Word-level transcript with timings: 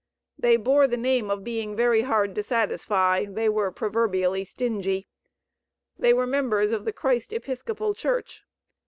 They 0.35 0.55
bore 0.57 0.87
the 0.87 0.97
name 0.97 1.29
of 1.29 1.43
being 1.43 1.75
very 1.75 2.01
hard 2.01 2.33
to 2.33 2.41
satisfy. 2.41 3.25
They 3.29 3.47
were 3.47 3.71
proverbially 3.71 4.45
"stingy." 4.45 5.07
They 5.95 6.11
were 6.11 6.25
members 6.25 6.71
of 6.71 6.85
the 6.85 6.91
Christ 6.93 7.31
Episcopal 7.31 7.93
Church. 7.93 8.41